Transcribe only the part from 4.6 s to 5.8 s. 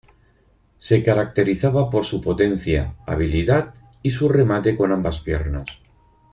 con ambas piernas.